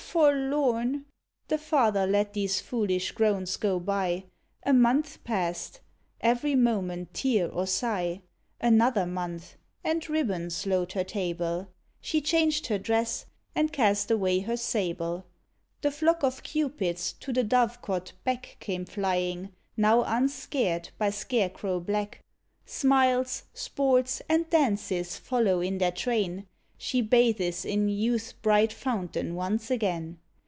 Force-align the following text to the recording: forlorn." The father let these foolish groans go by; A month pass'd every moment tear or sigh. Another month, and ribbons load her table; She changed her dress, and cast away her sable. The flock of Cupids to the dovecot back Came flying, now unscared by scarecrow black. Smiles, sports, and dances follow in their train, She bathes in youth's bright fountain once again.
forlorn." 0.11 1.05
The 1.47 1.57
father 1.57 2.05
let 2.05 2.33
these 2.33 2.59
foolish 2.59 3.13
groans 3.13 3.55
go 3.55 3.79
by; 3.79 4.25
A 4.63 4.73
month 4.73 5.23
pass'd 5.23 5.79
every 6.19 6.53
moment 6.53 7.13
tear 7.13 7.47
or 7.49 7.65
sigh. 7.65 8.21
Another 8.59 9.05
month, 9.05 9.55
and 9.85 10.05
ribbons 10.09 10.65
load 10.65 10.91
her 10.91 11.05
table; 11.05 11.69
She 12.01 12.19
changed 12.19 12.67
her 12.67 12.77
dress, 12.77 13.25
and 13.55 13.71
cast 13.71 14.11
away 14.11 14.39
her 14.41 14.57
sable. 14.57 15.23
The 15.79 15.91
flock 15.91 16.23
of 16.25 16.43
Cupids 16.43 17.13
to 17.21 17.31
the 17.31 17.45
dovecot 17.45 18.11
back 18.25 18.57
Came 18.59 18.83
flying, 18.83 19.53
now 19.77 20.03
unscared 20.03 20.89
by 20.97 21.11
scarecrow 21.11 21.79
black. 21.79 22.21
Smiles, 22.65 23.43
sports, 23.53 24.21
and 24.27 24.49
dances 24.49 25.15
follow 25.15 25.61
in 25.61 25.77
their 25.77 25.93
train, 25.93 26.47
She 26.83 26.99
bathes 26.99 27.63
in 27.63 27.89
youth's 27.89 28.33
bright 28.33 28.73
fountain 28.73 29.35
once 29.35 29.69
again. 29.69 30.17